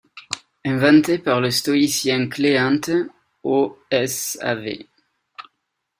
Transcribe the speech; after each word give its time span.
Inventé 0.65 1.19
par 1.19 1.39
le 1.41 1.51
stoïcien 1.51 2.27
Cléanthe 2.27 2.89
au 3.43 3.77
s. 3.91 4.35
av. 4.41 4.65